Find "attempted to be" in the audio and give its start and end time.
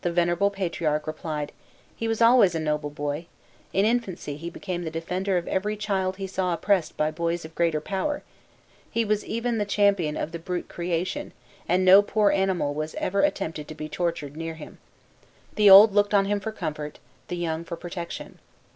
13.22-13.88